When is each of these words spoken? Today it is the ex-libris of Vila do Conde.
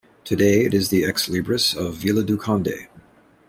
Today 0.23 0.65
it 0.65 0.73
is 0.73 0.89
the 0.89 1.05
ex-libris 1.05 1.75
of 1.75 1.93
Vila 1.93 2.23
do 2.23 2.35
Conde. 2.35 2.87